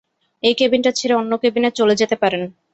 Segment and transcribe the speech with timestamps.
[0.43, 2.41] এই কেবিনটা ছেড়ে অন্য কেবিনে চলে যেতে পারেন।